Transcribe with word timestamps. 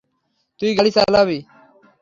তুই 0.59 0.71
গাড়ি 0.77 0.91
চালাবি। 0.91 1.39